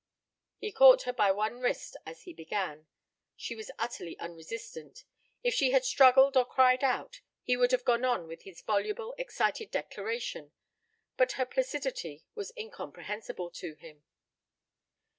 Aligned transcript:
He 0.57 0.71
caught 0.71 1.03
her 1.03 1.13
by 1.13 1.31
one 1.31 1.59
wrist 1.59 1.95
as 2.07 2.23
he 2.23 2.33
began. 2.33 2.87
She 3.35 3.53
was 3.55 3.69
utterly 3.77 4.17
unresistant. 4.17 5.03
If 5.43 5.53
she 5.53 5.69
had 5.69 5.85
struggled 5.85 6.35
or 6.35 6.43
cried 6.43 6.83
out, 6.83 7.21
he 7.43 7.55
would 7.55 7.69
have 7.71 7.85
gone 7.85 8.03
on 8.03 8.27
with 8.27 8.41
his 8.41 8.61
voluble, 8.63 9.13
excited 9.19 9.69
declaration; 9.69 10.53
but 11.17 11.33
her 11.33 11.45
placidity 11.45 12.25
was 12.33 12.51
incomprehensible 12.57 13.51
to 13.51 13.75
him. 13.75 14.03